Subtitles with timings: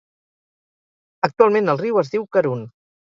[1.29, 2.65] Actualment el riu es diu Karun.